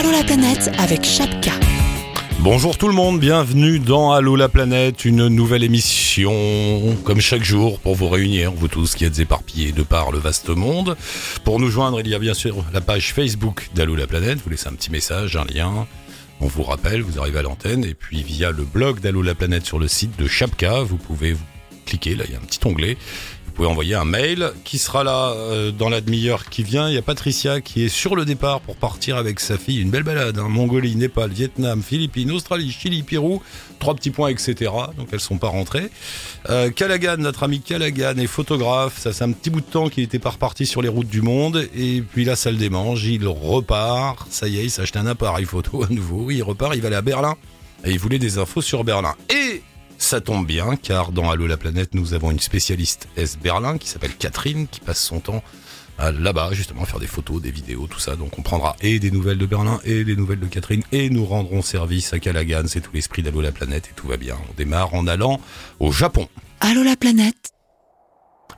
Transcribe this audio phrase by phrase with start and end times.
[0.00, 1.52] Allô la planète avec Chapka.
[2.38, 7.78] Bonjour tout le monde, bienvenue dans Allô la planète, une nouvelle émission, comme chaque jour,
[7.80, 10.96] pour vous réunir, vous tous qui êtes éparpillés de par le vaste monde.
[11.44, 14.48] Pour nous joindre, il y a bien sûr la page Facebook d'Allô la planète, vous
[14.48, 15.86] laissez un petit message, un lien,
[16.40, 19.66] on vous rappelle, vous arrivez à l'antenne, et puis via le blog d'Allô la planète
[19.66, 21.36] sur le site de Chapka, vous pouvez
[21.84, 22.96] cliquer, là il y a un petit onglet,
[23.50, 26.88] vous pouvez envoyer un mail qui sera là euh, dans la demi-heure qui vient.
[26.88, 29.80] Il y a Patricia qui est sur le départ pour partir avec sa fille.
[29.80, 30.38] Une belle balade.
[30.38, 30.46] Hein.
[30.48, 33.42] Mongolie, Népal, Vietnam, Philippines, Australie, Chili, Pérou.
[33.80, 34.70] Trois petits points, etc.
[34.96, 35.90] Donc elles sont pas rentrées.
[36.48, 38.98] Euh, Callaghan, notre ami Callaghan est photographe.
[38.98, 41.20] Ça c'est un petit bout de temps qu'il était pas reparti sur les routes du
[41.20, 41.68] monde.
[41.74, 43.04] Et puis là, ça le démange.
[43.04, 44.28] Il repart.
[44.30, 46.30] Ça y est, il s'est acheté un appareil photo à nouveau.
[46.30, 46.76] Il repart.
[46.76, 47.34] Il va aller à Berlin.
[47.84, 49.16] Et il voulait des infos sur Berlin.
[49.28, 49.62] Et
[50.00, 53.86] ça tombe bien, car dans Allo la planète, nous avons une spécialiste S Berlin qui
[53.88, 55.42] s'appelle Catherine, qui passe son temps
[55.98, 58.16] là-bas, justement, à faire des photos, des vidéos, tout ça.
[58.16, 61.26] Donc on prendra et des nouvelles de Berlin et des nouvelles de Catherine et nous
[61.26, 62.62] rendrons service à Callaghan.
[62.66, 64.36] C'est tout l'esprit d'Allo la planète et tout va bien.
[64.50, 65.38] On démarre en allant
[65.78, 66.26] au Japon.
[66.60, 67.52] Allô la planète.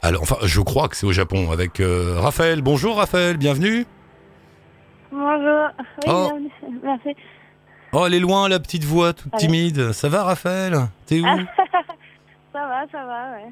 [0.02, 2.62] Alors, enfin, je crois que c'est au Japon avec euh, Raphaël.
[2.62, 3.84] Bonjour Raphaël, bienvenue.
[5.10, 5.68] Bonjour.
[5.78, 6.28] Oui, Oh.
[6.30, 6.80] bienvenue.
[6.84, 7.08] merci.
[7.92, 9.46] Oh, elle est loin, la petite voix toute Allez.
[9.46, 9.92] timide.
[9.92, 10.88] Ça va Raphaël?
[11.06, 11.24] T'es où?
[12.52, 13.50] Ça va, ça va, ouais.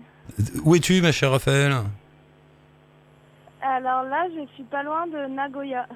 [0.63, 1.75] Où es-tu ma chère Raphaël?
[3.63, 5.87] Alors là, je suis pas loin de Nagoya.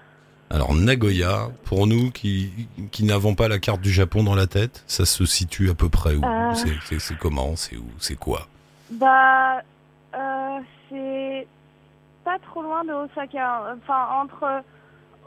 [0.48, 4.84] Alors Nagoya, pour nous qui, qui n'avons pas la carte du Japon dans la tête,
[4.86, 6.24] ça se situe à peu près où?
[6.24, 6.54] Euh.
[6.98, 7.56] C'est comment?
[7.56, 7.86] C'est où?
[7.98, 8.48] C'est quoi?
[8.90, 9.60] Bah,
[10.14, 10.58] euh,
[10.88, 11.46] c'est
[12.24, 13.74] pas trop loin de Osaka.
[13.82, 14.62] Enfin, entre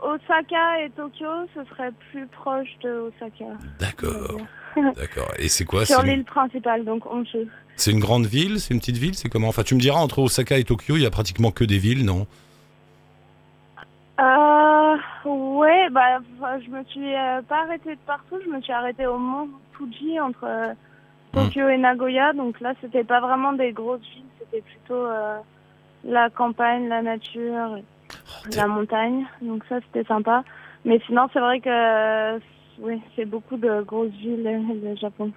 [0.02, 3.46] Osaka et Tokyo, ce serait plus proche de Osaka.
[3.80, 4.38] D'accord,
[4.96, 5.32] d'accord.
[5.40, 7.48] Et c'est quoi Sur l'île principale, donc Honshu.
[7.76, 9.48] c'est une grande ville C'est une petite ville C'est comment?
[9.48, 12.06] Enfin, tu me diras, entre Osaka et Tokyo, il y a pratiquement que des villes,
[12.06, 12.28] non?
[14.20, 16.20] Euh, ouais, bah,
[16.64, 18.38] je me suis euh, pas arrêtée de partout.
[18.44, 20.74] Je me suis arrêtée au mont Fuji entre euh,
[21.34, 22.34] Tokyo et Nagoya.
[22.34, 25.38] Donc là, c'était pas vraiment des grosses villes, c'était plutôt euh,
[26.04, 27.78] la campagne, la nature,
[28.28, 29.26] Oh, la montagne.
[29.42, 30.44] Donc ça, c'était sympa.
[30.86, 32.38] Mais sinon, c'est vrai que
[32.80, 34.44] oui, c'est beaucoup de grosses villes
[34.84, 35.32] le Japon,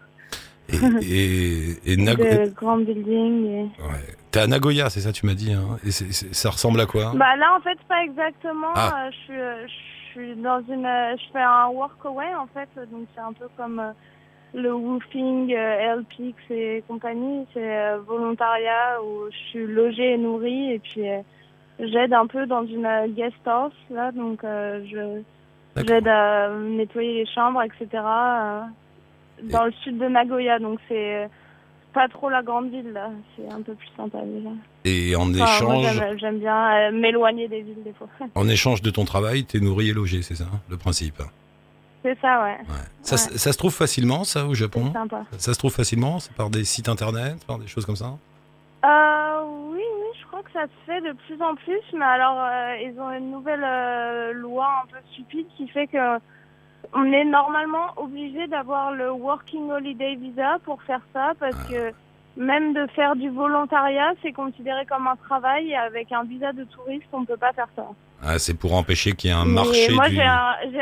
[1.02, 3.46] Et, et, et Nago- de grands buildings.
[3.46, 3.62] Et...
[3.82, 4.16] ouais.
[4.30, 7.34] T'es à Nagoya, c'est ça tu m'as dit hein Et ça ressemble à quoi Bah
[7.36, 8.72] là, en fait, pas exactement.
[8.76, 9.06] Ah.
[9.06, 12.68] Euh, je suis, euh, je suis dans une, euh, je fais un workaway en fait,
[12.92, 13.82] donc c'est un peu comme
[14.54, 17.46] le woofing, LPX et compagnie.
[17.52, 21.02] C'est volontariat où je suis logée et nourrie et puis
[21.88, 25.22] j'aide un peu dans une euh, guest house là, donc euh, je
[25.86, 27.86] j'aide à nettoyer les chambres, etc.
[27.94, 28.60] euh,
[29.44, 31.28] dans le sud de Nagoya, donc c'est
[31.92, 34.50] pas trop la grande ville là, c'est un peu plus sympa déjà.
[34.84, 38.08] Et en Enfin, échange, j'aime- bien m'éloigner des villes des fois.
[38.34, 41.22] en échange de ton travail, t'es nourri et logé, c'est ça hein, le principe?
[42.02, 42.56] C'est ça, ouais.
[42.60, 42.86] Ouais.
[43.02, 43.36] Ça, Ouais.
[43.38, 44.90] ça se trouve facilement, ça, au Japon?
[44.92, 45.22] Sympa.
[45.36, 48.12] Ça se trouve facilement C'est par des sites internet, par des choses comme ça?
[48.86, 49.42] Euh,
[49.72, 52.76] oui, oui, je crois que ça se fait de plus en plus, mais alors euh,
[52.82, 56.18] ils ont une nouvelle euh, loi un peu stupide qui fait que
[56.92, 61.92] on est normalement obligé d'avoir le Working Holiday Visa pour faire ça parce que
[62.36, 66.64] même de faire du volontariat, c'est considéré comme un travail et avec un visa de
[66.64, 67.86] touriste, on peut pas faire ça.
[68.22, 70.14] Ah, c'est pour empêcher qu'il y ait un Mais marché moi, du...
[70.14, 70.22] j'ai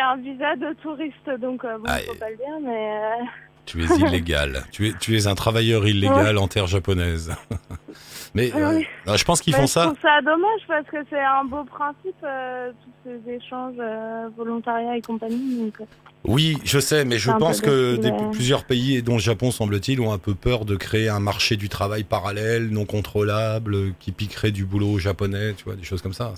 [0.01, 3.25] un, visa de touriste, donc euh, bon, Ah, faut pas le dire, mais euh,
[3.69, 4.65] Tu es illégal.
[4.73, 7.33] tu, es, tu es un travailleur illégal en terre japonaise.
[8.35, 8.87] Mais Oui.
[9.07, 9.83] euh, je pense qu'ils bah, font je ça.
[9.87, 12.91] trouve ça dommage parce que c'est un beau principe, euh, tous
[13.25, 15.57] ces échanges euh, volontariat et compagnie.
[15.57, 15.85] Donc, euh,
[16.25, 20.13] Oui, je sais, mais je pense que des- plusieurs pays, dont le Japon semble-t-il, ont
[20.13, 24.65] un peu peur de créer un marché du travail parallèle, non contrôlable, qui piquerait du
[24.67, 26.35] boulot aux japonais, tu vois, des choses comme ça.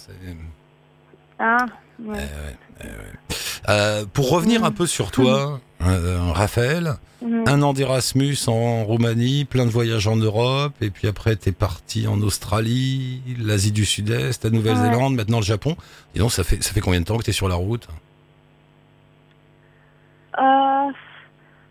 [1.38, 1.66] Ah,
[2.04, 2.18] ouais.
[2.80, 4.64] Eh ouais, eh pour revenir Mm.
[4.64, 7.44] un peu sur toi, euh, Raphaël, Mhm.
[7.46, 12.08] un an d'Erasmus en Roumanie, plein de voyages en Europe, et puis après t'es parti
[12.08, 15.76] en Australie, l'Asie du Sud-Est, la Nouvelle-Zélande, maintenant le Japon.
[16.14, 17.88] Dis donc, ça fait, ça fait combien de temps que t'es sur la route?
[20.38, 20.90] Euh,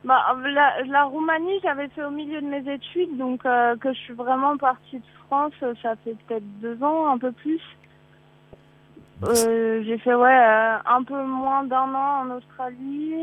[0.04, 3.98] bah, la, la Roumanie, j'avais fait au milieu de mes études, donc euh, que je
[4.00, 7.62] suis vraiment partie de France, ça fait peut-être deux ans, un peu plus.
[9.24, 10.32] Euh, j'ai fait ouais
[10.86, 13.16] un peu moins d'un an en Australie,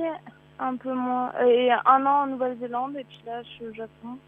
[0.58, 4.18] un peu moins et un an en Nouvelle-Zélande et puis là je suis au Japon.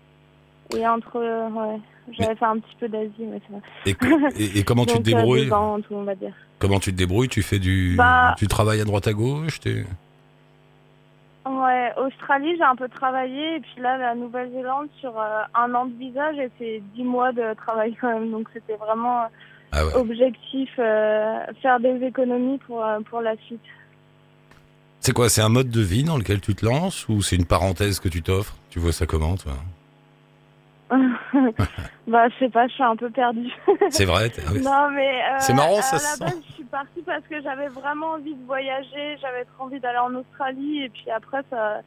[0.76, 1.80] Et entre euh, ouais,
[2.12, 3.62] j'avais fait un petit peu d'Asie, mais c'est vrai.
[3.86, 6.34] et, que- et- et comment tu te euh, débrouilles ans en tout, on va dire.
[6.58, 7.28] Comment tu te débrouilles?
[7.28, 9.84] Tu fais du, Bah- tu travailles à droite à gauche t'es-
[11.48, 13.56] Ouais, Australie, j'ai un peu travaillé.
[13.56, 17.32] Et puis là, la Nouvelle-Zélande, sur euh, un an de visa, j'ai fait dix mois
[17.32, 18.30] de travail quand même.
[18.30, 19.28] Donc c'était vraiment
[19.72, 19.94] Ah ouais.
[19.94, 23.62] objectif, euh, faire des économies pour, euh, pour la suite.
[25.08, 27.46] C'est quoi C'est un mode de vie dans lequel tu te lances ou c'est une
[27.46, 28.54] parenthèse que tu t'offres?
[28.68, 29.54] Tu vois ça comment, toi?
[32.06, 33.50] Bah, je sais pas, je suis un peu perdue.
[33.88, 34.30] C'est vrai
[34.62, 35.22] non, mais.
[35.22, 36.34] euh, C'est marrant, ça À se la sent.
[36.34, 39.96] base, je suis partie parce que j'avais vraiment envie de voyager, j'avais trop envie d'aller
[39.98, 41.80] en Australie, et puis après, ça,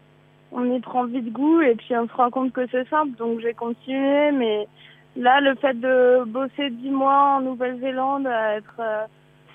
[0.51, 3.39] on y prend vite goût, et puis on se rend compte que c'est simple, donc
[3.41, 4.67] j'ai continué, mais
[5.15, 9.05] là, le fait de bosser dix mois en Nouvelle-Zélande, à être euh,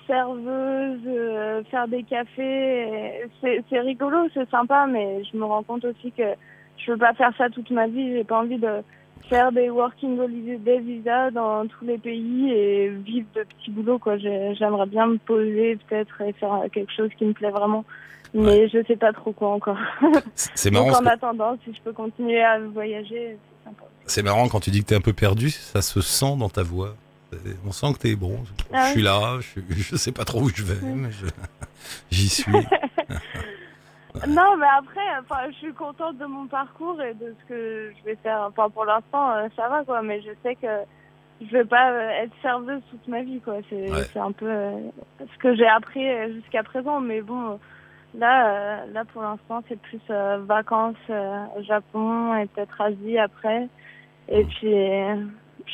[0.07, 6.11] serveuse, euh, faire des cafés, c'est rigolo, c'est sympa, mais je me rends compte aussi
[6.11, 6.23] que
[6.77, 8.81] je veux pas faire ça toute ma vie, j'ai pas envie de
[9.29, 14.17] faire des working holiday visa dans tous les pays et vivre de petits boulots quoi.
[14.17, 17.83] J'aimerais bien me poser peut-être et faire quelque chose qui me plaît vraiment.
[18.33, 19.77] Mais je sais pas trop quoi encore.
[20.35, 23.83] C'est c'est Donc marrant, en attendant, si je peux continuer à voyager, c'est sympa.
[24.05, 26.61] c'est marrant quand tu dis que t'es un peu perdu, ça se sent dans ta
[26.63, 26.95] voix.
[27.65, 28.43] On sent que t'es bon.
[28.73, 31.09] Ah je suis là, je, je sais pas trop où je vais, mais
[32.11, 32.51] j'y suis.
[34.27, 38.03] Non, mais après, enfin, je suis contente de mon parcours et de ce que je
[38.03, 38.47] vais faire.
[38.49, 40.01] Enfin, pour l'instant, euh, ça va, quoi.
[40.01, 40.65] Mais je sais que
[41.39, 43.57] je vais pas euh, être serveuse toute ma vie, quoi.
[43.69, 44.07] C'est Ouais.
[44.19, 44.71] un peu euh,
[45.19, 46.03] ce que j'ai appris
[46.33, 46.99] jusqu'à présent.
[46.99, 47.59] Mais bon,
[48.17, 50.95] là, là, pour l'instant, c'est plus vacances
[51.55, 53.67] au Japon et peut-être Asie après.
[54.29, 54.47] Et Mm.
[54.47, 54.73] puis,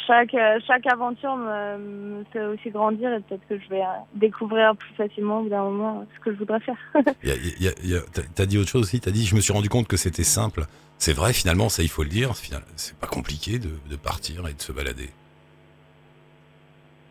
[0.07, 3.85] chaque, euh, chaque aventure me, me fait aussi grandir et peut-être que je vais euh,
[4.15, 6.75] découvrir plus facilement au bout d'un moment ce que je voudrais faire.
[7.23, 8.99] Il y a- il y a- il y a- t'as- T'as dit autre chose aussi,
[8.99, 10.65] t'as dit je me suis rendu compte que c'était simple.
[10.97, 12.31] C'est vrai finalement, ça il faut le dire,
[12.75, 15.09] c'est pas compliqué de, de partir et de se balader.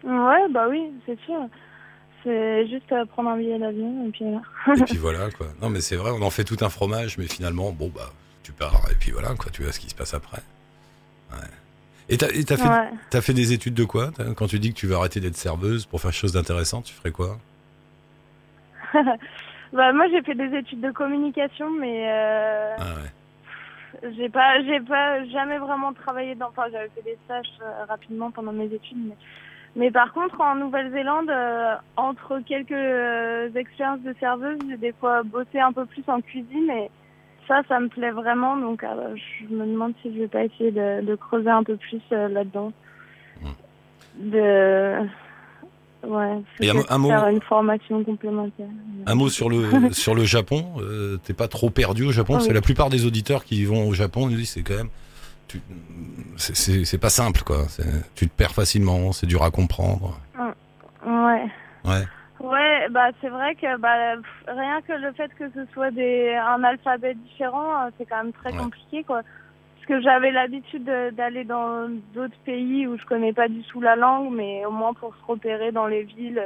[0.05, 1.39] Ouais, bah oui, c'est sûr.
[2.25, 4.81] C'est juste euh, prendre un billet d'avion et puis voilà.
[4.81, 5.47] Et puis voilà quoi.
[5.61, 8.11] Non mais c'est vrai, on en fait tout un fromage, mais finalement, bon bah
[8.43, 10.43] tu pars et puis voilà quoi, tu vois ce qui se passe après.
[11.33, 11.39] Ouais.
[12.09, 12.91] Et t'as fait, Ouais.
[13.11, 15.87] t'as fait des études de quoi Quand tu dis que tu veux arrêter d'être serveuse
[15.87, 17.39] pour faire quelque chose d'intéressant, tu ferais quoi?
[19.73, 22.83] Bah moi j'ai fait des études de communication, mais euh, ah
[24.03, 24.13] ouais.
[24.19, 26.49] j'ai pas, j'ai pas jamais vraiment travaillé dans.
[26.49, 29.17] Enfin, j'avais fait des stages euh, rapidement pendant mes études, mais,
[29.75, 35.59] mais par contre en Nouvelle-Zélande, euh, entre quelques expériences de serveuse, j'ai des fois bossé
[35.59, 36.91] un peu plus en cuisine et
[37.49, 38.57] ça, ça me plaît vraiment.
[38.57, 41.77] Donc euh, je me demande si je vais pas essayer de, de creuser un peu
[41.77, 42.73] plus euh, là-dedans.
[44.19, 45.07] De
[46.07, 46.43] ouais.
[46.61, 48.67] Et un mot- faire une formation complémentaire.
[49.07, 50.67] Un mot sur le sur le Japon.
[50.81, 52.35] euh, T'es pas trop perdu au Japon?
[52.35, 52.55] Ah Parce que oui.
[52.57, 54.91] la plupart des auditeurs qui vont au Japon nous disent c'est quand même
[55.49, 55.61] tu-
[56.37, 57.67] c'est- pas simple quoi.
[58.15, 60.19] Tu te perds facilement, c'est dur à comprendre.
[61.07, 61.47] Ouais.
[61.85, 62.05] Ouais.
[62.43, 64.17] Ouais, bah c'est vrai que bah
[64.49, 68.33] rien que le fait que ce soit des un alphabet différent, euh, c'est quand même
[68.33, 68.57] très Ouais.
[68.59, 69.23] compliqué quoi.
[69.23, 73.81] Parce que j'avais l'habitude de- d'aller dans d'autres pays où je connais pas du tout
[73.81, 76.43] la langue, mais au moins pour se repérer dans les villes,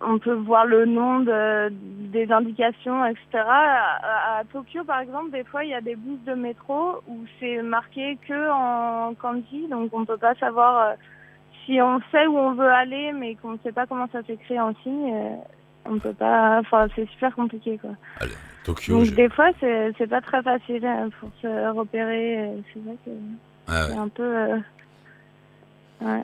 [0.00, 3.20] on peut voir le nom de, des indications, etc.
[3.46, 7.18] À, à Tokyo, par exemple, des fois, il y a des bus de métro où
[7.38, 10.94] c'est marqué que en kanji, donc on peut pas savoir euh,
[11.66, 14.58] si on sait où on veut aller, mais qu'on ne sait pas comment ça s'écrit
[14.60, 15.12] en signe.
[15.14, 15.34] euh,
[15.84, 16.58] on peut pas.
[16.60, 17.90] Enfin, c'est super compliqué, quoi.
[18.64, 18.98] Tokyo.
[19.04, 22.38] Donc des fois, c'est pas très facile euh, pour se repérer.
[22.38, 23.10] euh, C'est vrai que
[23.66, 23.92] Ah ouais.
[23.92, 24.22] c'est un peu.
[24.22, 24.58] euh,
[26.00, 26.22] Ouais.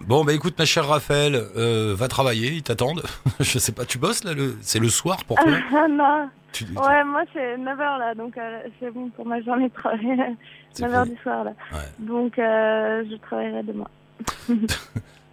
[0.00, 3.02] Bon bah écoute ma chère Raphaël, euh, va travailler, ils t'attendent.
[3.40, 5.52] Je sais pas, tu bosses là le c'est le soir pour toi?
[5.90, 6.28] Non.
[6.52, 10.36] Tu- Ouais, moi c'est 9h là, donc euh, c'est bon pour ma journée de travail.
[10.72, 11.14] c'est 9h fini.
[11.16, 11.52] du soir là.
[11.72, 11.78] Ouais.
[12.00, 13.86] Donc je travaillerai demain.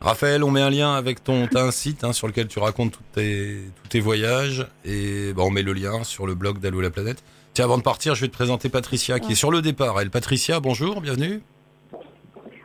[0.02, 2.92] Raphaël, on met un lien avec ton t'as un site hein, sur lequel tu racontes
[2.92, 6.82] tous tes tous tes voyages et bah, on met le lien sur le blog d'Allo
[6.82, 7.24] la planète.
[7.54, 10.00] Tiens, avant de partir, je vais te présenter Patricia qui est sur le départ.
[10.00, 11.42] Elle, Patricia, bonjour, bienvenue.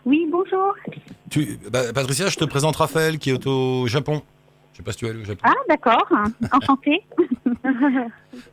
[0.04, 0.74] Oui, bonjour.
[1.30, 4.22] Tu, bah, Patricia, je te présente Raphaël qui est au Japon.
[4.84, 5.40] Je sais pas si tu allé au Japon.
[5.44, 6.08] Ah, d'accord.
[6.52, 7.02] Enchantée.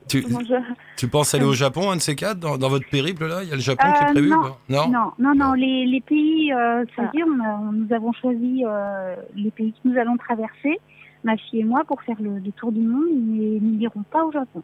[0.08, 0.58] tu, Bonjour.
[0.98, 3.42] tu penses aller au Japon, un de ces quatre, dans, dans votre périple là?
[3.44, 4.56] Il y a le Japon qui est Euh, prévu non.
[4.70, 4.90] Non?
[4.90, 5.54] Non, non, non.
[5.54, 7.10] Les, les pays, euh, ça veut
[7.44, 7.60] Ah.
[7.74, 10.80] nous avons choisi euh, les pays que nous allons traverser,
[11.24, 14.24] ma fille et moi, pour faire le, le tour du monde, mais nous n'irons pas
[14.24, 14.62] au Japon.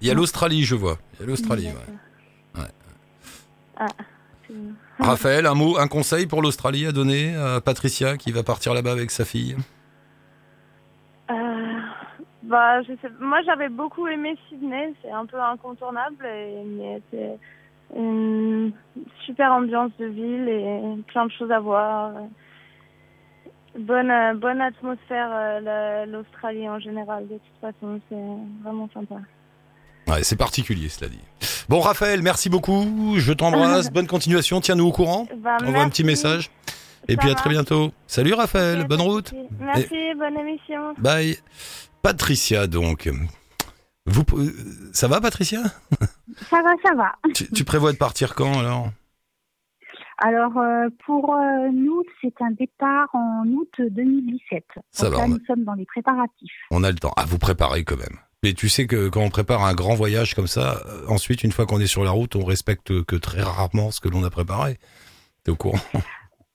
[0.00, 0.96] Il y a l'Australie, je vois.
[1.14, 1.66] Il y a l'Australie.
[2.56, 2.62] ouais.
[4.46, 4.54] C'est-
[5.00, 8.92] Raphaël, un mot, un conseil pour l'Australie à donner à Patricia qui va partir là-bas
[8.92, 9.56] avec sa fille?
[12.44, 13.08] Bah, je sais.
[13.20, 14.94] Moi, j'avais beaucoup aimé Sydney.
[15.02, 17.38] C'est un peu incontournable, et, mais c'est
[17.96, 18.72] une
[19.24, 22.12] super ambiance de ville et plein de choses à voir.
[23.78, 27.26] Bonne, euh, bonne atmosphère, euh, la- l'Australie en général.
[27.26, 29.16] De toute façon, c'est vraiment sympa.
[30.06, 31.18] Ouais, c'est particulier, cela dit.
[31.68, 33.14] Bon, Raphaël, merci beaucoup.
[33.16, 33.90] Je t'embrasse.
[33.92, 34.60] Bonne continuation.
[34.60, 35.26] Tiens-nous au courant.
[35.38, 36.50] Bah, Envoie un petit message.
[37.08, 37.90] Et Ça puis à très bientôt.
[38.06, 38.86] Salut Raphaël.
[38.86, 39.32] Bonne route.
[39.58, 40.94] Merci, bonne émission.
[40.98, 41.36] Bye.
[42.04, 43.08] Patricia, donc.
[44.06, 44.22] Vous,
[44.92, 45.62] ça va, Patricia?
[46.50, 47.12] Ça va, ça va.
[47.34, 48.90] tu, tu prévois de partir quand alors?
[50.18, 54.64] Alors, euh, pour euh, nous, c'est un départ en août 2017.
[54.92, 56.52] Ça Donc va, là, a- nous sommes dans les préparatifs.
[56.70, 57.12] On a le temps.
[57.16, 58.18] Ah, vous préparez quand même.
[58.42, 61.52] Mais tu sais que quand on prépare un grand voyage comme ça, euh, ensuite, une
[61.52, 64.30] fois qu'on est sur la route, on respecte que très rarement ce que l'on a
[64.30, 64.78] préparé.
[65.42, 65.80] T'es au courant?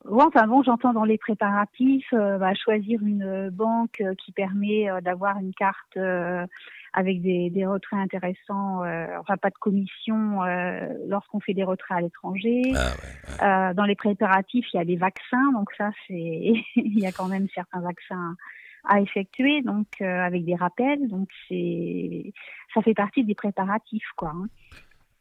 [0.10, 4.32] Ouais, enfin bon, j'entends dans les préparatifs, euh, bah, choisir une euh, banque euh, qui
[4.32, 6.48] permet d'avoir une carte euh,
[6.94, 12.00] avec des, des retraits intéressants, euh, enfin pas de commission euh, lorsqu'on fait des retraits
[12.00, 12.62] à l'étranger.
[12.76, 13.48] Ah ouais.
[13.48, 16.16] Euh, dans les préparatifs, il y a les vaccins, donc ça, c'est
[16.76, 18.36] il y a quand même certains vaccins
[18.86, 22.34] à effectuer, donc euh, avec des rappels, donc c'est
[22.74, 24.32] ça fait partie des préparatifs, quoi.
[24.36, 24.48] hein.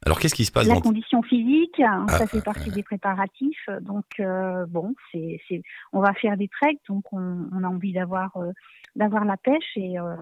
[0.07, 0.81] Alors, qu'est-ce qui se passe La dans...
[0.81, 5.63] condition physique, hein, Ah, ça fait partie des préparatifs, donc euh, bon, c'est c'est
[5.93, 8.53] on va faire des treks, donc on, on a envie d'avoir euh,
[8.97, 10.15] d'avoir la pêche et euh,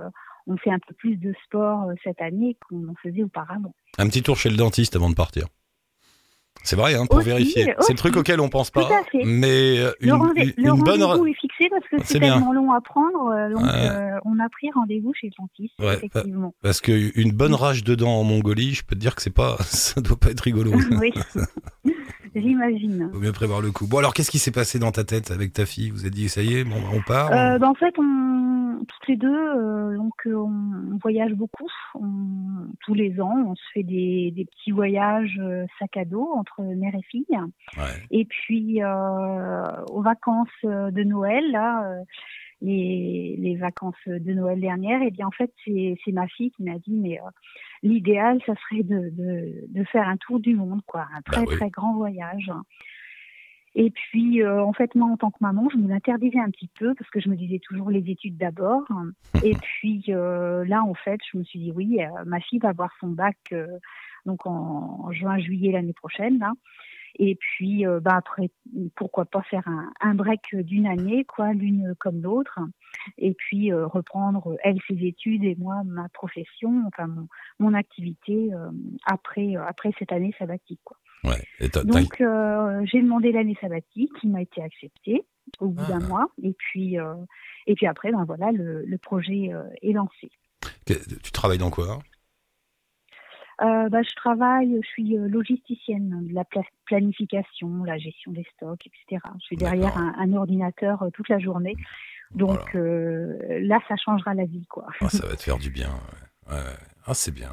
[0.47, 3.75] on fait un peu plus de sport cette année qu'on en faisait auparavant.
[3.99, 5.47] Un petit tour chez le dentiste avant de partir.
[6.63, 7.75] C'est vrai, hein, pour Aussi, vérifier.
[7.81, 8.87] C'est le truc auquel on pense Tout pas.
[8.87, 9.23] à fait.
[9.25, 11.03] Mais euh, une, le une- le une bonne.
[11.03, 13.71] rendez-vous est fixé parce que C'est c'est tellement long à prendre, euh, donc Ouais.
[13.89, 16.55] euh, on a pris rendez-vous chez le dentiste, Ouais, effectivement.
[16.63, 19.57] Parce qu'une bonne rage de dents en Mongolie, je peux te dire que c'est pas,
[19.61, 20.73] ça doit pas être rigolo.
[21.01, 21.13] oui,
[22.35, 23.11] j'imagine.
[23.13, 23.87] Faut mieux prévoir le coup.
[23.87, 25.91] Bon, alors qu'est-ce qui s'est passé dans ta tête avec ta fille?
[25.91, 28.36] Vous avez dit, ça y est, bon, on part Euh, bah, en fait, on,
[28.87, 31.69] toutes les deux, euh, donc euh, on, voyage beaucoup.
[31.95, 36.29] On- tous les ans, on se fait des, des petits voyages euh, sac à dos
[36.37, 37.27] entre mère et fille.
[37.77, 37.85] Ouais.
[38.11, 41.85] Et puis aux vacances de Noël, là,
[42.63, 46.63] les, les vacances de Noël dernières, et bien en fait, c'est c'est ma fille qui
[46.63, 47.31] m'a dit, mais euh,
[47.83, 51.47] l'idéal, ça serait de, de, de faire un tour du monde, quoi, un très Bah
[51.49, 51.57] oui.
[51.57, 52.51] très grand voyage.
[53.79, 56.71] Et puis, euh, en fait, moi, en tant que maman, je me l'interdisais un petit
[56.79, 58.85] peu parce que je me disais toujours les études d'abord.
[59.45, 62.71] Et puis euh, là, en fait, je me suis dit oui, euh, ma fille va
[62.71, 63.67] avoir son bac euh,
[64.25, 66.39] donc en, en juin-juillet l'année prochaine.
[66.39, 66.53] Là.
[67.19, 68.51] Et puis, euh, bah après,
[68.95, 72.59] pourquoi pas faire un, un break d'une année, quoi, l'une comme l'autre,
[73.17, 77.29] et puis euh, reprendre elle ses études et moi ma profession, enfin mon,
[77.59, 78.71] mon activité euh,
[79.07, 80.99] après après cette année sabbatique, quoi.
[81.27, 81.43] Ouais.
[81.61, 85.25] Et Donc euh, j'ai demandé l'année sabbatique, qui m'a été acceptée
[85.61, 86.09] au bout d'un Ah.
[86.09, 87.15] mois, et puis euh,
[87.67, 90.31] et puis après, ben voilà, le, le projet euh, est lancé.
[90.87, 91.99] tu travailles dans quoi?
[93.59, 99.23] Bah, je travaille, je suis logisticienne de la pla- planification, la gestion des stocks, etc.
[99.41, 101.75] Je suis derrière un, un ordinateur toute la journée.
[102.35, 104.87] Donc là, ça changera la vie, quoi.
[105.01, 105.89] Ah, Ça va te faire du bien.
[106.49, 106.55] ouais.
[106.55, 106.61] Ouais.
[107.07, 107.51] Ah, c'est bien.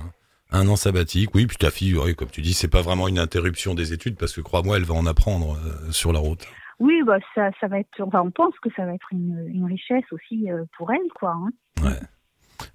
[0.53, 3.17] Un an sabbatique, oui, puis ta fille, ouais, comme tu dis, c'est pas vraiment une
[3.19, 6.45] interruption des études parce que crois-moi, elle va en apprendre euh, sur la route.
[6.79, 7.89] Oui, bah ça, ça va être.
[8.01, 11.33] Enfin, on pense que ça va être une, une richesse aussi euh, pour elle, quoi.
[11.35, 11.89] hein.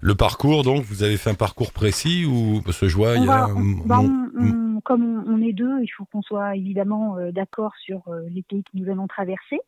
[0.01, 3.21] Le parcours, donc, vous avez fait un parcours précis ou parce que je vois, il
[3.21, 6.05] On y va- a on- bah, mon- on- on- comme on, est deux, il faut
[6.05, 9.59] qu'on soit évidemment euh, d'accord sur les pays que nous allons traverser.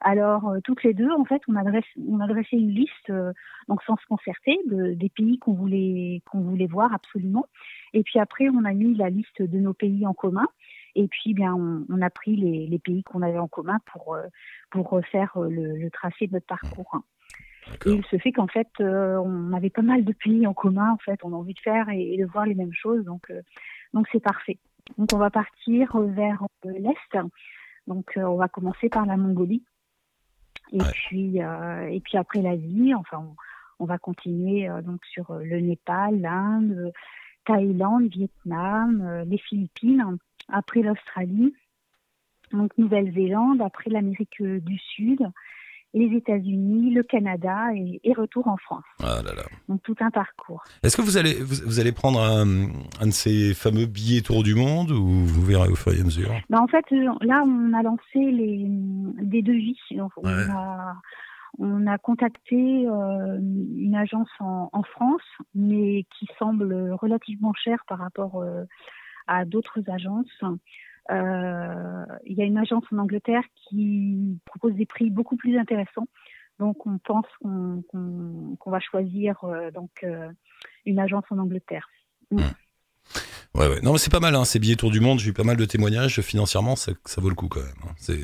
[0.00, 3.32] Alors, euh, toutes les deux, en fait, on adresse, on a dressé une liste, euh,
[3.68, 7.46] donc sans se concerter, de, des pays qu'on voulait, qu'on voulait voir absolument.
[7.92, 10.46] Et puis après, on a mis la liste de nos pays en commun.
[10.94, 14.14] Et puis, bien, on, on a pris les, les pays qu'on avait en commun pour,
[14.14, 14.22] euh,
[14.70, 17.00] pour refaire euh, le, le tracé de notre parcours.
[17.84, 20.92] Et il se fait qu'en fait, euh, on avait pas mal de pays en commun.
[20.92, 23.04] En fait, on a envie de faire et, et de voir les mêmes choses.
[23.04, 23.42] Donc, euh,
[23.92, 24.58] donc c'est parfait.
[24.98, 27.22] Donc, on va partir euh, vers euh, l'est.
[27.86, 29.64] Donc, euh, on va commencer par la Mongolie.
[30.72, 30.90] Et Ouais.
[30.92, 32.94] puis, euh, et puis après l'Asie.
[32.94, 33.36] Enfin, on,
[33.78, 36.92] on va continuer euh, donc sur euh, le Népal, l'Inde,
[37.44, 40.18] Thaïlande, Vietnam, euh, les Philippines.
[40.48, 41.54] Après l'Australie.
[42.52, 43.60] Donc, Nouvelle-Zélande.
[43.60, 45.20] Après l'Amérique du Sud
[45.96, 48.84] les États-Unis, le Canada et, et retour en France.
[49.02, 49.42] Ah là là.
[49.68, 50.62] Donc tout un parcours.
[50.82, 52.68] Est-ce que vous allez, vous, vous allez prendre un,
[53.00, 56.04] un de ces fameux billets tour du monde ou vous verrez au fur et à
[56.04, 56.30] mesure?
[56.50, 58.66] Ben, en fait, euh, là, on a lancé les,
[59.22, 59.78] des devis.
[59.92, 60.96] Donc, on, a,
[61.58, 67.98] on a contacté euh, une agence en, en France, mais qui semble relativement chère par
[68.00, 68.64] rapport euh,
[69.26, 70.44] à d'autres agences.
[71.10, 76.08] Euh, Il y a une agence en Angleterre qui propose des prix beaucoup plus intéressants.
[76.58, 80.28] Donc, on pense qu'on va choisir euh, donc euh,
[80.86, 81.88] une agence en Angleterre.
[82.30, 83.80] Ouais, ouais.
[83.82, 85.18] Non, mais c'est pas mal, hein, ces billets tour du monde.
[85.18, 86.20] J'ai eu pas mal de témoignages.
[86.20, 87.68] Financièrement, ça, ça vaut le coup quand même.
[87.84, 87.92] hein.
[87.96, 88.18] C'est,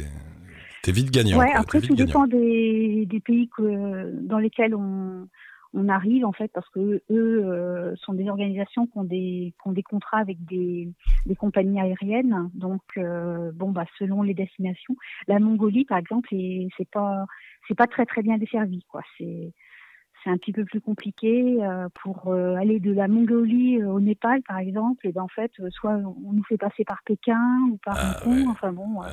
[0.82, 1.38] t'es vite gagnant.
[1.38, 1.60] Ouais, quoi.
[1.60, 2.06] après tout gagnant.
[2.06, 5.28] dépend des, des pays que, dans lesquels on,
[5.74, 9.68] on arrive en fait, parce que eux euh, sont des organisations qui ont des, qui
[9.68, 10.88] ont des contrats avec des,
[11.26, 12.50] des compagnies aériennes.
[12.54, 14.96] Donc euh, bon bah selon les destinations,
[15.28, 17.24] la Mongolie par exemple, c'est pas
[17.68, 19.02] c'est pas très très bien desservi quoi.
[19.16, 19.52] C'est
[20.22, 23.98] c'est un petit peu plus compliqué euh, pour euh, aller de la Mongolie euh, au
[23.98, 25.04] Népal, par exemple.
[25.08, 27.40] Et ben en fait, soit on nous fait passer par Pékin
[27.72, 28.38] ou par Ah, Hong Kong.
[28.38, 28.44] ouais.
[28.50, 29.08] Enfin bon, Euh,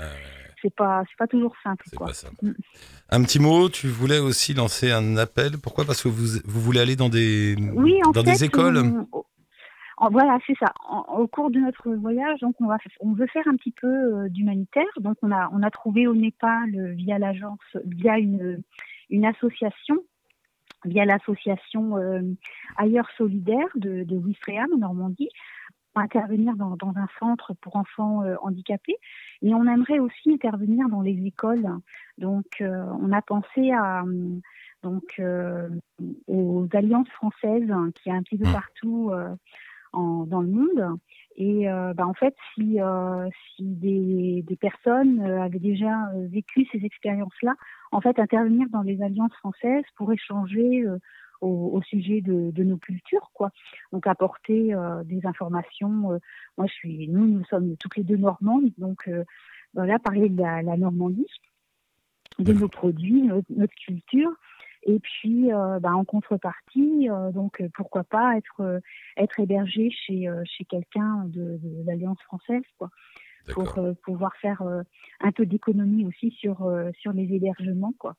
[0.62, 2.08] c'est pas c'est pas toujours simple, c'est quoi.
[2.08, 2.36] pas simple.
[2.42, 2.54] Mm.
[3.12, 5.58] Un petit mot, tu voulais aussi lancer un appel.
[5.62, 5.86] Pourquoi?
[5.86, 8.78] Parce que vous, vous voulez aller dans des, Oui, dans fait, des écoles
[9.12, 10.74] on- voilà, c'est ça.
[10.88, 13.88] En- au cours de notre voyage, donc on va, on veut faire un petit peu
[13.88, 14.86] euh, d'humanitaire.
[15.01, 18.62] Donc on a, on a trouvé au Népal euh, via l'agence, via une,
[19.10, 19.98] une association,
[20.86, 22.22] via l'association euh,
[22.78, 24.16] Ailleurs Solidaire de, de
[24.74, 25.28] en Normandie,
[25.96, 28.98] intervenir dans, dans un centre pour enfants euh, handicapés.
[29.41, 31.67] Et on aimerait aussi intervenir dans les écoles.
[32.17, 34.41] Donc euh, on a pensé à hum,
[34.84, 35.69] donc euh,
[36.27, 38.53] aux alliances françaises hein, qui a un petit peu Mm.
[38.53, 39.36] partout euh,
[39.93, 41.00] en, dans le monde.
[41.36, 46.27] Et euh, bah, en fait, si, euh, si des, des personnes euh, avaient déjà euh,
[46.29, 47.53] vécu ces expériences-là,
[47.91, 50.98] en fait, intervenir dans les alliances françaises pour échanger euh,
[51.41, 53.51] au, au sujet de, de nos cultures, quoi.
[53.91, 56.13] Donc apporter euh, des informations.
[56.13, 56.19] euh,
[56.58, 59.24] moi, je suis, nous, nous sommes toutes les deux normandes, donc euh,
[59.74, 61.27] voilà, parler de la, la Normandie,
[62.39, 64.31] de nos produits, notre, notre culture.
[64.84, 68.79] Et puis, euh, bah, en contrepartie, euh, donc pourquoi pas être euh,
[69.17, 72.89] être hébergé chez chez quelqu'un de, de l'Alliance française, quoi,
[73.53, 74.63] pour pouvoir faire
[75.19, 78.15] un peu d'économie aussi sur sur les hébergements, quoi.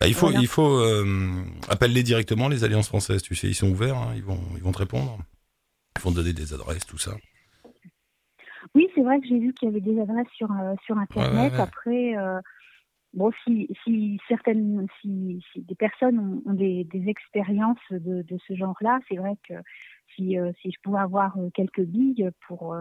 [0.00, 0.40] Bah, il faut, Voilà.
[0.40, 3.22] il faut euh, appeler directement les alliances françaises.
[3.22, 5.18] Tu sais, ils sont ouverts, hein, ils vont, ils vont te répondre.
[5.96, 7.12] Ils vont te donner des adresses, tout ça.
[8.74, 11.52] Oui, c'est vrai que j'ai vu qu'il y avait des adresses sur euh, sur internet.
[11.52, 11.62] Ouais, ouais.
[11.62, 12.40] Après, euh,
[13.12, 18.38] bon, si si certaines si, si des personnes ont, ont des, des expériences de, de
[18.48, 19.54] ce genre-là, c'est vrai que
[20.14, 22.74] si euh, si je pouvais avoir quelques billes pour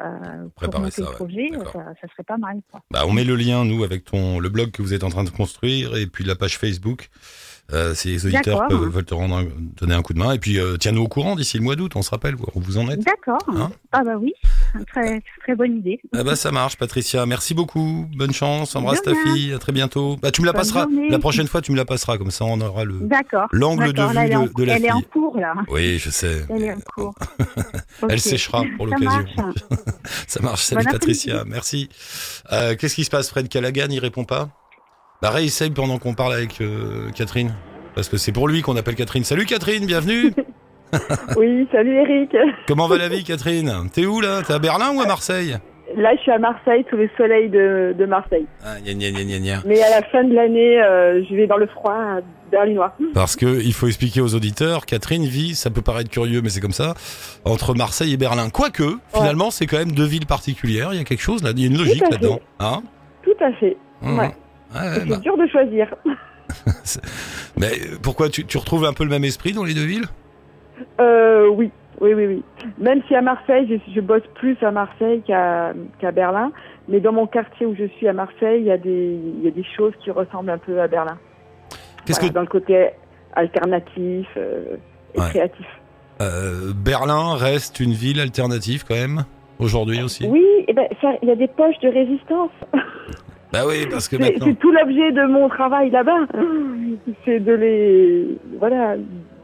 [0.00, 1.12] euh, Préparer ça, ouais.
[1.12, 2.60] projet, ça, ça serait pas mal.
[2.70, 2.80] Quoi.
[2.90, 5.24] Bah, on met le lien, nous, avec ton, le blog que vous êtes en train
[5.24, 7.10] de construire et puis la page Facebook.
[7.72, 10.32] Euh, si les auditeurs peuvent, veulent te rendre, donner un coup de main.
[10.32, 12.76] Et puis, euh, tiens-nous au courant d'ici le mois d'août, on se rappelle où vous
[12.76, 13.00] en êtes.
[13.00, 13.38] D'accord.
[13.48, 13.70] Hein?
[13.92, 14.34] Ah bah oui,
[14.92, 16.00] très très bonne idée.
[16.14, 17.24] Ah bah ça marche, Patricia.
[17.26, 18.06] Merci beaucoup.
[18.16, 18.74] Bonne chance.
[18.76, 19.52] Embrasse ta fille.
[19.52, 20.16] À très bientôt.
[20.20, 20.82] Bah tu me la Bonne passeras.
[20.82, 21.08] journée.
[21.10, 22.18] La prochaine fois, tu me la passeras.
[22.18, 22.94] Comme ça, on aura le.
[23.52, 25.08] L'angle de vue là, en- de- la Elle est en fille.
[25.12, 25.54] cours là.
[25.68, 26.44] Oui, je sais.
[26.50, 27.14] Elle est en cours.
[28.08, 29.24] Elle séchera pour l'occasion.
[30.26, 30.62] Ça marche.
[30.64, 31.44] Salut Bon Patricia.
[31.46, 31.88] Merci.
[32.52, 33.30] Euh, Qu'est-ce qui se passe?
[33.30, 34.48] Fred Callaghan, il répond pas?
[35.22, 37.54] Bah réessaye pendant qu'on parle avec euh, Catherine.
[37.94, 39.22] Parce que c'est pour lui qu'on appelle Catherine.
[39.24, 40.34] Salut Catherine, bienvenue.
[41.36, 42.36] Oui, salut Eric.
[42.68, 43.72] Comment va la vie Catherine?
[43.92, 44.42] T'es où là?
[44.46, 45.56] T'es à Berlin ou à Marseille?
[45.96, 48.46] Là, je suis à Marseille, sous le soleil de, de Marseille.
[48.64, 49.62] ah, gna, gna, gna, gna, gna.
[49.66, 52.20] Mais à la fin de l'année, euh, je vais dans le froid euh,
[52.50, 52.96] berlinois.
[53.12, 56.60] Parce que il faut expliquer aux auditeurs, Catherine vit, ça peut paraître curieux, mais c'est
[56.60, 56.94] comme ça,
[57.44, 58.48] entre Marseille et Berlin.
[58.50, 60.88] Quoique, finalement, c'est quand même deux villes particulières.
[60.92, 62.40] Il y a quelque chose là, il y a une logique à là-dedans.
[62.60, 62.82] Hein?
[63.22, 63.76] Tout à fait.
[64.00, 64.18] Mmh.
[64.18, 64.24] Ouais.
[64.74, 65.94] Ouais, C'est bah, dur de choisir.
[67.56, 67.70] mais
[68.02, 70.06] pourquoi tu, tu retrouves un peu le même esprit dans les deux villes?
[71.00, 72.42] Euh, oui, oui, oui, oui.
[72.78, 76.50] Même si à Marseille, je, je bosse plus à Marseille qu'à qu'à Berlin.
[76.88, 79.48] Mais dans mon quartier où je suis à Marseille, il y, a des, il y
[79.48, 81.16] a des choses qui ressemblent un peu à Berlin.
[82.04, 82.90] Qu'est-ce Voilà, que Dans le côté
[83.34, 84.76] alternatif euh,
[85.14, 85.28] et Ouais.
[85.30, 85.66] créatif.
[86.20, 89.24] euh, Berlin reste une ville alternative quand même
[89.58, 90.26] aujourd'hui aussi?
[90.26, 90.86] Oui, eh ben,
[91.22, 92.50] il y a des poches de résistance.
[93.52, 94.46] Bah oui, parce que maintenant.
[94.48, 96.26] c'est tout l'objet de mon travail là-bas.
[97.24, 98.96] C'est de les, voilà,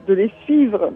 [0.09, 0.91] de les suivre.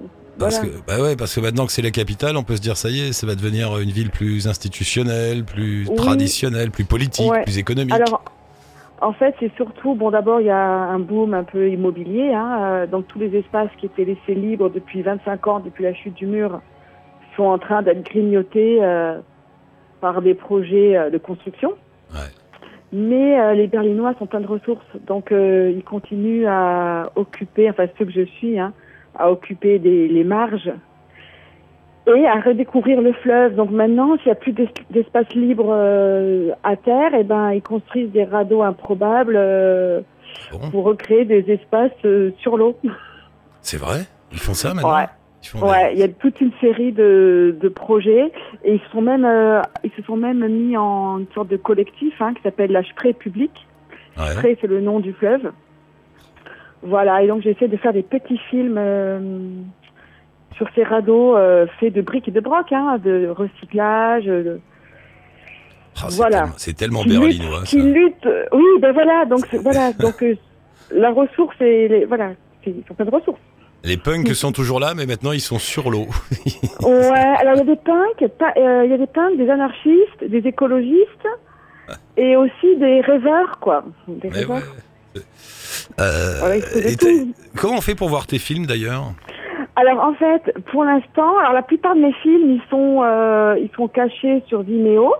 [0.44, 0.74] Parce Voilà.
[0.74, 2.90] que, bah ouais, parce que maintenant que c'est la capitale, on peut se dire ça
[2.90, 5.96] y est, ça va devenir une ville plus institutionnelle, plus Oui.
[5.96, 7.42] traditionnelle, plus politique, Ouais.
[7.44, 7.94] plus économique.
[7.94, 8.22] Alors,
[9.00, 12.32] en fait, c'est surtout, bon, d'abord, il y a un boom un peu immobilier.
[12.34, 15.94] Hein, euh, donc, tous les espaces qui étaient laissés libres depuis 25 ans, depuis la
[15.94, 16.60] chute du mur,
[17.36, 19.18] sont en train d'être grignotés euh,
[20.02, 21.70] par des projets euh, de construction.
[22.12, 22.20] Ouais.
[22.92, 28.04] Mais euh, les Berlinois sont pleins de ressources, donc ils continuent à occuper, enfin ceux
[28.04, 28.72] que je suis, hein,
[29.18, 30.70] à occuper des, les marges
[32.06, 33.54] et à redécouvrir le fleuve.
[33.54, 37.62] Donc maintenant, s'il n'y a plus d'es- d'espace libre euh, à terre, eh ben ils
[37.62, 40.00] construisent des radeaux improbables euh,
[40.52, 42.76] Bon, pour recréer des espaces euh, sur l'eau.
[43.60, 44.00] c'est vrai?
[44.32, 44.94] Ils font ça maintenant?
[44.96, 45.06] Ouais.
[45.42, 48.32] Ils il y a toute une série de, de projets
[48.64, 52.14] et ils sont même, euh, ils se sont même mis en une sorte de collectif
[52.20, 53.50] hein, qui s'appelle la Spree Public.
[54.16, 54.30] Ouais.
[54.32, 55.52] Spree, c'est le nom du fleuve.
[56.84, 59.18] Voilà, et donc j'essaie de faire des petits films euh,
[60.56, 64.60] sur ces radeaux euh, faits de briques et de broc, hein, de recyclage, de,
[65.96, 66.38] Ah, c'est Voilà.
[66.40, 67.66] tellement- C'est tellement berlinois ça.
[67.66, 68.26] qui luttent.
[68.26, 70.34] euh, Oui, ben voilà, donc voilà, donc euh,
[70.92, 72.32] la ressource et les, voilà,
[72.66, 73.40] ils sont plein de ressources.
[73.84, 76.06] Les punks sont toujours là, mais maintenant ils sont sur l'eau.
[76.82, 80.22] Ouais, alors il y a des punks, euh, il y a des punks, des anarchistes,
[80.28, 81.26] des écologistes
[82.18, 83.84] et aussi des rêveurs, quoi.
[84.08, 84.56] Des rêveurs.
[84.58, 84.62] ouais.
[86.00, 86.60] Euh,
[87.56, 89.04] comment on fait pour voir tes films d'ailleurs
[89.76, 93.70] Alors en fait, pour l'instant, alors la plupart de mes films, ils sont, euh, ils
[93.76, 95.14] sont cachés sur Vimeo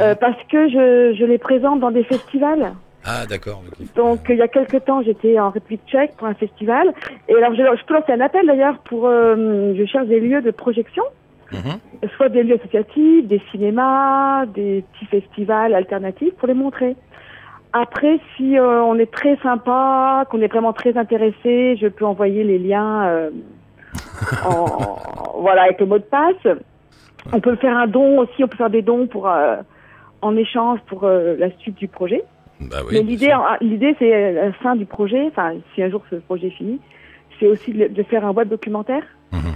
[0.00, 2.72] euh, parce que je, je les présente dans des festivals.
[3.04, 3.62] Ah d'accord.
[3.96, 6.92] Donc il y a quelques temps, j'étais en République tchèque pour un festival.
[7.28, 10.40] Et alors je, je peux lancer un appel d'ailleurs pour, euh, je cherche des lieux
[10.42, 11.02] de projection,
[11.52, 12.08] Mhm.
[12.16, 16.96] soit des lieux associatifs, des cinémas, des petits festivals alternatifs pour les montrer.
[17.72, 22.44] Après, si euh, on est très sympa, qu'on est vraiment très intéressé, je peux envoyer
[22.44, 23.30] les liens euh,
[24.44, 24.98] en,
[25.40, 26.56] voilà, avec le mot de passe.
[27.32, 29.56] On peut faire un don aussi, on peut faire des dons pour, euh,
[30.20, 32.24] en échange pour la suite du projet.
[32.60, 32.92] Bah oui.
[32.92, 35.26] Mais l'idée, l'idée, c'est la fin du projet.
[35.28, 36.78] Enfin, si un jour ce projet est fini,
[37.40, 39.02] c'est aussi de, de faire un web documentaire.
[39.32, 39.54] Mhm.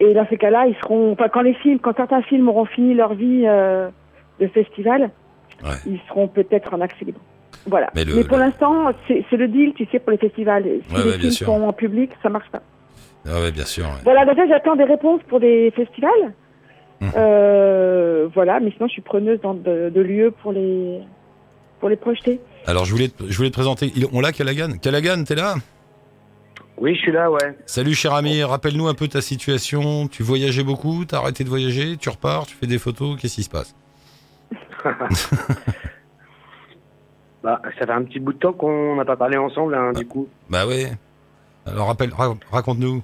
[0.00, 2.94] Et dans ces cas-là, ils seront, enfin, quand les films, quand certains films auront fini
[2.94, 5.10] leur vie de festival,
[5.62, 5.70] Ouais.
[5.86, 7.20] ils seront peut-être en accès libre.
[7.66, 7.90] Voilà.
[7.94, 10.64] Mais pour l'instant, c'est c'est le deal, tu sais, pour les festivals.
[10.88, 12.62] Si Ouais, les ouais, films sont en public, ça marche pas.
[13.26, 13.84] Ah ouais, bien sûr.
[13.84, 14.00] ouais.
[14.04, 16.34] Voilà, déjà, j'attends des réponses pour des festivals.
[17.00, 17.10] Mhm.
[17.16, 21.00] Euh, voilà, mais sinon, je suis preneuse dans de, de lieux pour les
[21.80, 22.40] pour les projeter.
[22.66, 23.92] Alors je voulais, te- je voulais te présenter.
[23.96, 24.72] Il- On l'a, Callaghan?
[24.80, 25.54] Callaghan, t'es là?
[26.78, 27.56] Oui, je suis là, ouais.
[27.66, 30.06] Salut cher ami, rappelle-nous un peu ta situation.
[30.08, 33.42] Tu voyageais beaucoup, t'as arrêté de voyager, tu repars, tu fais des photos, qu'est-ce qui
[33.42, 33.74] se passe?
[37.44, 40.06] Bah, ça fait un petit bout de temps qu'on n'a pas parlé ensemble, hein, du
[40.06, 40.26] coup.
[40.50, 40.86] Bah ouais.
[41.66, 43.02] Alors rappelle, ra- raconte-nous.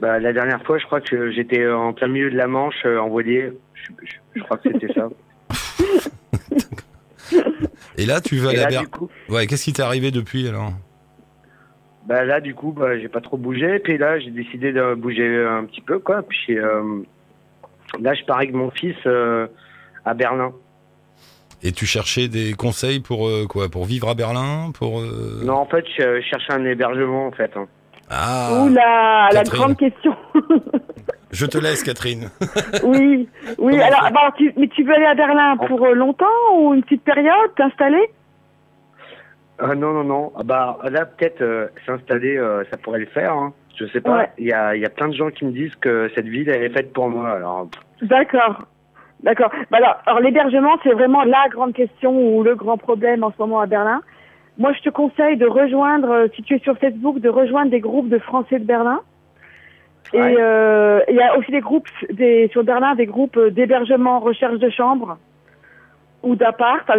[0.00, 2.98] Bah, la dernière fois, je crois que j'étais en plein milieu de la Manche, euh,
[2.98, 3.52] en voilier.
[3.74, 5.08] Je, je- je crois que c'était ça.
[7.98, 10.72] Et là, tu vas à là, du coup, Ouais, qu'est-ce qui t'est arrivé depuis alors?
[12.06, 13.78] Bah, là, du coup, bah, j'ai pas trop bougé.
[13.80, 16.22] Puis là, j'ai décidé de bouger un petit peu, quoi.
[16.22, 17.02] Puis euh,
[18.00, 19.46] là, je pars avec mon fils euh,
[20.04, 20.52] à Berlin.
[21.62, 25.54] Et tu cherchais des conseils pour euh, quoi Pour vivre à Berlin Pour euh, Non,
[25.54, 27.50] en fait, je cherchais un hébergement, en fait.
[27.56, 27.66] hein.
[28.10, 30.14] Ah, Oula, la grande question.
[31.30, 32.30] je te laisse, Catherine.
[32.84, 33.76] oui, oui.
[33.76, 37.02] Comment Alors, tu, mais tu veux aller à Berlin pour euh, longtemps ou une petite
[37.04, 38.08] période, t'installer?
[39.60, 40.32] Non, non, non.
[40.36, 43.32] Ah, bah, là, peut-être euh, s'installer, euh, ça pourrait le faire.
[43.32, 43.52] Hein.
[43.76, 44.18] Je sais pas.
[44.18, 44.30] Ouais.
[44.38, 46.48] Il y, a, il y a plein de gens qui me disent que cette ville,
[46.48, 47.30] elle est faite pour moi.
[47.30, 47.68] Alors,
[48.00, 48.62] D'accord.
[49.22, 49.50] D'accord.
[49.70, 53.36] Bah alors, alors l'hébergement, c'est vraiment la grande question ou le grand problème en ce
[53.38, 54.00] moment à Berlin.
[54.58, 57.80] Moi, je te conseille de rejoindre, euh, si tu es sur Facebook, de rejoindre des
[57.80, 59.00] groupes de Français de Berlin.
[60.14, 64.20] Et euh, il y a aussi des groupes des, sur Berlin, des groupes euh, d'hébergement,
[64.20, 65.18] recherche de chambres
[66.22, 66.80] ou d'appart.
[66.88, 66.98] Enfin,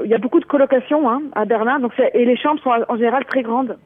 [0.00, 2.70] Il y a- y beaucoup de colocations hein, à Berlin, donc et les chambres sont
[2.88, 3.78] en général très grandes.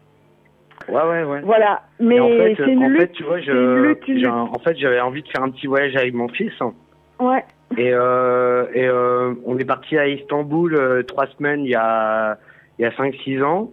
[0.88, 1.40] ouais, ouais, ouais.
[1.44, 1.82] Voilà.
[2.00, 3.00] Mais Et en fait, c'est une en lutte.
[3.00, 4.26] fait, tu vois, une lutte, une lutte.
[4.28, 6.52] en fait, j'avais envie de faire un petit voyage avec mon fils.
[7.20, 7.44] Ouais.
[7.76, 12.38] Et, euh, et euh, on est parti à Istanbul euh, trois semaines il y a,
[12.78, 13.70] il y a 5-6 ans.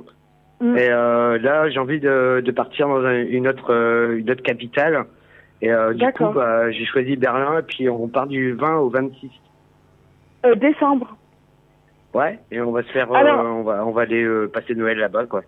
[0.62, 0.78] Mm.
[0.78, 3.72] Et là, j'ai envie de, de partir dans un- une, autre,
[4.18, 5.06] une autre capitale.
[5.62, 6.34] Et du coup, D'accord.
[6.34, 7.60] bah, j'ai choisi Berlin.
[7.60, 9.30] Et puis, on part du 20 au 26.
[10.46, 11.16] Euh, décembre.
[12.14, 15.26] Ouais, et on va se faire, Alors- on va, on va aller passer Noël là-bas,
[15.26, 15.42] quoi.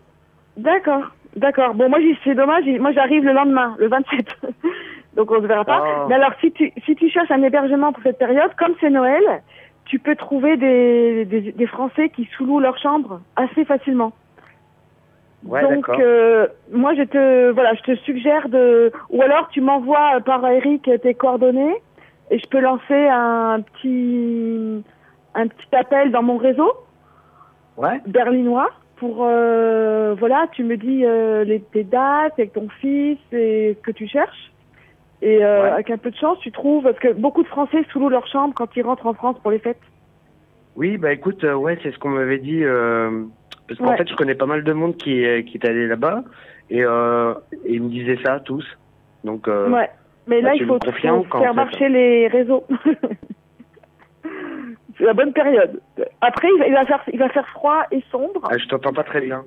[0.58, 1.04] D'accord,
[1.36, 1.74] d'accord.
[1.76, 2.66] Bon, moi, c'est dommage.
[2.80, 4.26] Moi, j'arrive le lendemain, le 27.
[5.18, 5.84] Donc, on se verra pas.
[5.84, 6.06] Ah.
[6.08, 9.24] Mais alors, si tu, si tu cherches un hébergement pour cette période, comme c'est Noël,
[9.86, 14.14] tu peux trouver des, des, des Français qui sous-louent leur chambre assez facilement.
[15.46, 20.20] Ouais, Donc, euh, moi, je te, voilà, je te suggère de, ou alors tu m'envoies
[20.26, 21.76] par Eric tes coordonnées
[22.30, 24.84] et je peux lancer un petit,
[25.36, 26.72] un petit appel dans mon réseau
[27.78, 33.20] Ouais, berlinois pour euh, voilà tu me dis euh, les, tes dates avec ton fils
[33.32, 34.52] et ce que tu cherches
[35.22, 35.70] et euh, Ouais.
[35.70, 38.54] avec un peu de chance tu trouves parce que beaucoup de Français sous-louent leur chambre
[38.56, 39.80] quand ils rentrent en France pour les fêtes
[40.76, 42.64] oui, bah écoute, euh, ouais, c'est ce qu'on m'avait dit.
[42.64, 43.24] Euh,
[43.68, 43.98] parce qu'en Ouais.
[43.98, 46.24] fait, je connais pas mal de monde qui, est- qui est allé là-bas.
[46.70, 46.84] Et, et
[47.66, 48.64] ils me disaient ça, tous.
[49.24, 49.90] Donc, ouais
[50.28, 52.64] mais bah, là tu il faut, faire fait- marcher les réseaux
[54.98, 55.82] c'est la bonne période
[56.22, 59.22] après il va, faire il va faire froid et sombre ah, je t'entends pas très
[59.22, 59.44] bien.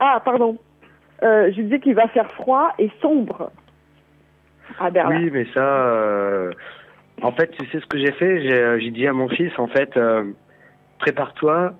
[0.00, 0.56] ah pardon
[1.22, 3.50] je disais qu'il va faire froid et sombre
[4.80, 6.52] à Berlin Oui, mais ça, euh,
[7.22, 8.42] en fait, tu sais ce que j'ai fait?
[8.42, 10.24] J'ai euh, dit à mon fils, en fait, euh,
[10.98, 11.72] prépare-toi,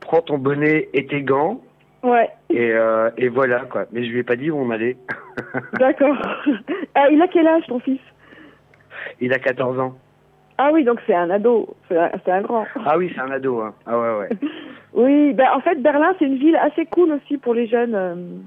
[0.00, 1.60] prends ton bonnet et tes gants,
[2.02, 3.86] ouais et, euh, et voilà, quoi.
[3.92, 4.96] Mais je lui ai pas dit où on allait.
[5.78, 6.16] D'accord.
[6.94, 8.00] Ah, il a quel âge ton fils?
[9.20, 9.94] Il a 14 ans.
[10.58, 12.66] Ah oui, donc c'est un ado, c'est un, grand.
[12.86, 13.74] Ah oui, c'est un ado, hein.
[13.86, 14.28] Ah ouais, ouais.
[14.94, 18.42] Oui, ben en fait Berlin c'est une ville assez cool aussi pour les jeunes.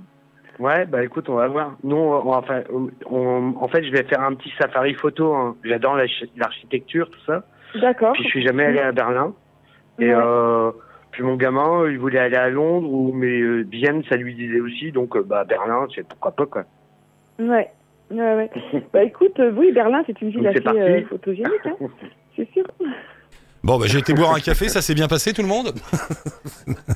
[0.60, 1.78] Ouais, bah écoute, on va voir.
[1.84, 2.62] Nous, on, enfin,
[3.10, 5.34] on- en fait, je vais faire un petit safari photo.
[5.34, 5.56] hein.
[5.64, 7.44] J'adore l'archi- l'architecture, tout ça.
[7.76, 8.14] D'accord.
[8.14, 9.34] Puis je suis jamais allé à Berlin.
[10.00, 10.22] Et Ouais.
[10.22, 10.72] euh,
[11.12, 14.60] puis mon gamin, il voulait aller à Londres, ou mais euh, Vienne, ça lui disait
[14.60, 16.64] aussi, donc euh, bah Berlin, c'est pourquoi pas quoi.
[17.40, 17.70] Ouais.
[18.12, 18.50] Ouais, ouais.
[18.92, 21.76] bah écoute, euh, oui, Berlin, c'est une ville Donc, assez photogénique, hein.
[22.36, 22.66] c'est sûr.
[23.64, 25.74] Bon, bah, j'ai été boire un café, ça s'est bien passé tout le monde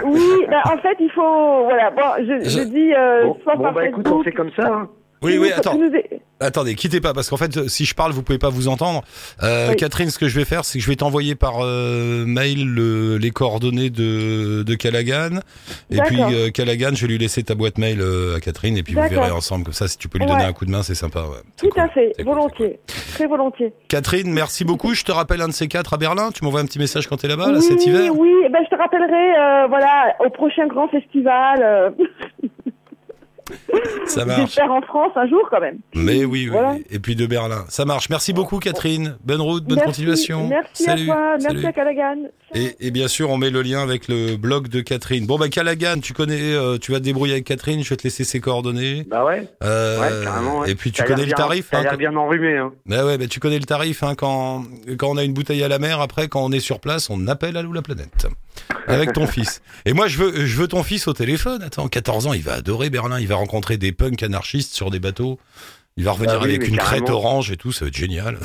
[0.04, 1.64] Oui, bah, en fait, il faut.
[1.66, 4.32] Voilà, bon, je, je Je- dis euh, Bon, soit bon, par bah écoute, on fait
[4.32, 4.68] comme ça.
[4.68, 4.90] hein.
[5.24, 5.78] Oui, tu oui, attends.
[5.78, 5.90] tu
[6.40, 9.04] Attendez, quittez pas, parce qu'en fait, si je parle, vous pouvez pas vous entendre.
[9.44, 9.76] Euh, Oui.
[9.78, 13.16] Catherine, ce que je vais faire, c'est que je vais t'envoyer par euh, mail le-
[13.18, 15.40] les coordonnées de, de Callaghan.
[15.90, 18.84] Et puis, euh, Callaghan, je vais lui laisser ta boîte mail euh, à Catherine, et
[18.84, 19.64] puis vous verrez ensemble.
[19.64, 21.22] Comme ça, si tu peux lui donner un coup de main, c'est sympa.
[21.22, 21.38] ouais.
[21.58, 22.80] Tout à fait, cool, volontiers.
[23.14, 23.72] Très volontiers.
[23.88, 24.94] Catherine, merci beaucoup.
[24.96, 26.32] Je te rappelle un de ces quatre à Berlin.
[26.34, 28.12] Tu m'envoies un petit message quand t'es là-bas, là, oui, cet hiver.
[28.18, 31.94] oui, eh ben, je te rappellerai, euh, voilà, au prochain grand festival.
[34.06, 34.42] Ça marche.
[34.42, 35.80] J'espère en France un jour quand même.
[35.96, 36.76] Mais oui, oui, Voilà.
[36.92, 37.66] Et puis de Berlin.
[37.70, 38.10] Ça marche.
[38.10, 39.18] Merci beaucoup, Catherine.
[39.24, 40.48] Bonne route, bonne merci, continuation.
[40.48, 41.04] Merci Salut.
[41.04, 41.66] à toi, merci Salut.
[41.66, 42.16] à Callaghan.
[42.56, 45.26] Et, et bien sûr, on met le lien avec le blog de Catherine.
[45.26, 48.04] Bon, bah, Callaghan, tu connais, euh, tu vas te débrouiller avec Catherine, je vais te
[48.04, 49.06] laisser ses coordonnées.
[49.08, 50.60] Bah ouais, Euh, ouais, carrément.
[50.60, 50.72] ouais.
[50.72, 52.72] Et puis, tu Ça connais le tarif, Ça a hein, bien enrhumé, hein.
[52.86, 54.64] Bah ouais, bah, tu connais le tarif, hein, quand,
[54.98, 57.28] quand on a une bouteille à la mer, après, quand on est sur place, on
[57.28, 58.28] appelle Allô la planète.
[58.88, 59.62] Avec ton fils.
[59.86, 61.62] Et moi, je veux, je veux ton fils au téléphone.
[61.62, 63.20] Attends, 14 ans, il va adorer Berlin.
[63.20, 65.40] Il va rencontrer des punks anarchistes sur des bateaux.
[65.96, 68.38] Il va revenir Bah oui, avec une crête orange et tout, ça va être génial.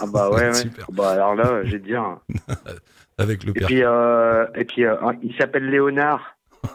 [0.00, 0.54] Ah bah ouais, ouais.
[0.54, 0.86] Super.
[0.90, 2.02] Bah alors là, te dire.
[3.18, 3.66] Avec le Et père.
[3.66, 6.36] puis, euh, et puis euh, il s'appelle Léonard.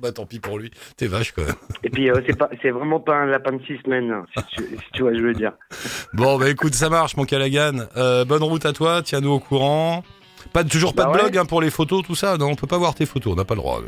[0.00, 0.70] Bah, tant pis pour lui.
[0.96, 1.54] T'es vache, quand même.
[1.82, 4.44] Et puis, euh, c'est pas, c'est vraiment pas un lapin de six semaines, hein, si
[4.54, 5.52] tu, si tu vois, ce que je veux dire.
[6.12, 7.86] Bon, bah écoute, ça marche, mon Callaghan.
[7.96, 10.04] Euh, bonne route à toi, tiens-nous au courant.
[10.52, 11.22] Pas de- toujours pas Bah de ouais.
[11.22, 12.36] blog hein, pour les photos, tout ça.
[12.36, 13.80] Non, on peut pas voir tes photos, on n'a pas le droit.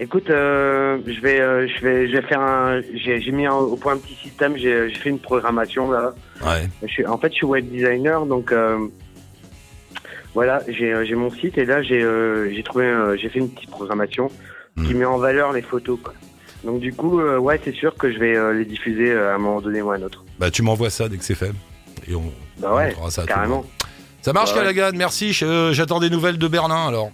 [0.00, 2.80] Écoute, euh, je vais, euh, je vais, je vais faire un.
[2.94, 4.56] J'ai, mis un- au point un petit système.
[4.56, 6.12] J'ai, fait une programmation là.
[6.44, 6.68] Ouais.
[6.82, 8.78] Je suis, en fait, je suis web designer, donc euh,
[10.34, 12.02] voilà, j'ai, mon site et là, j'ai,
[12.64, 14.28] trouvé, j'ai fait une petite programmation
[14.76, 14.98] qui Hmm.
[14.98, 15.98] met en valeur les photos.
[16.02, 16.14] Quoi.
[16.64, 19.82] Donc du coup, ouais, c'est sûr que je vais les diffuser à un moment donné
[19.82, 20.24] ou à un autre.
[20.38, 21.52] Bah tu m'envoies ça dès que c'est fait.
[22.08, 23.64] Et on, Bah ouais, ça carrément.
[24.22, 24.74] Ça marche, Bah ouais.
[24.74, 25.36] Callaghan, merci.
[25.42, 27.10] euh, J'attends des nouvelles de Berlin alors.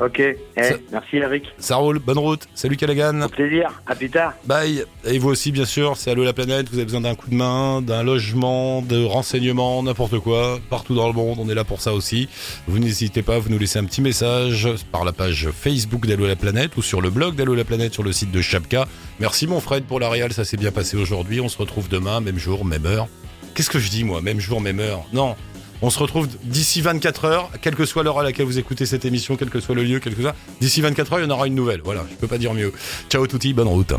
[0.00, 1.42] Ok, eh, Ça- merci Eric.
[1.58, 2.42] Ça roule, bonne route.
[2.54, 3.20] Salut Callaghan.
[3.22, 3.68] Au plaisir.
[3.84, 4.32] À plus tard.
[4.44, 4.84] Bye.
[5.04, 6.68] Et vous aussi, bien sûr, c'est Allô la planète.
[6.68, 10.60] Vous avez besoin d'un coup de main, d'un logement, de renseignements, n'importe quoi.
[10.70, 12.28] Partout dans le monde, on est là pour ça aussi.
[12.68, 16.36] Vous n'hésitez pas, vous nous laissez un petit message par la page Facebook d'Allo la
[16.36, 18.86] planète ou sur le blog d'Allo la planète sur le site de Chapka.
[19.18, 21.40] Merci mon Fred pour la réal, ça s'est bien passé aujourd'hui.
[21.40, 23.08] On se retrouve demain, même jour, même heure.
[23.56, 24.20] Qu'est-ce que je dis moi?
[24.20, 25.02] Même jour, même heure.
[25.12, 25.34] Non.
[25.80, 29.04] On se retrouve d'ici 24 heures, quelle que soit l'heure à laquelle vous écoutez cette
[29.04, 30.34] émission, quel que soit le lieu, quel que soit.
[30.60, 31.80] D'ici 24 heures, il y en aura une nouvelle.
[31.84, 32.72] Voilà, je peux pas dire mieux.
[33.08, 33.92] Ciao touti, bonne route.